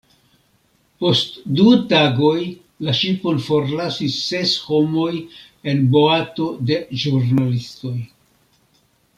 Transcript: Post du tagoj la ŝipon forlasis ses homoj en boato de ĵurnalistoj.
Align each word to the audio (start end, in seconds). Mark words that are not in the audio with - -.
Post 1.01 1.35
du 1.57 1.73
tagoj 1.91 2.39
la 2.87 2.95
ŝipon 3.01 3.43
forlasis 3.49 4.17
ses 4.31 4.55
homoj 4.71 5.13
en 5.73 5.87
boato 5.93 6.51
de 6.71 6.83
ĵurnalistoj. 7.03 7.97